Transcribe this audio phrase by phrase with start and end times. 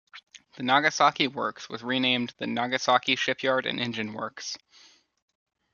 [0.55, 4.57] The Nagasaki works was renamed the "Nagasaki Shipyard and Engine Works".